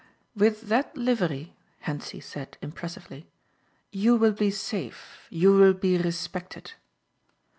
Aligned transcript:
"With 0.35 0.61
that 0.61 0.97
livery," 0.97 1.53
Hentzi 1.81 2.21
said 2.21 2.57
impressively, 2.59 3.29
"you 3.91 4.15
will 4.15 4.31
be 4.31 4.49
safe; 4.49 5.27
you 5.29 5.53
will 5.53 5.75
be 5.75 5.95
respected." 5.99 6.71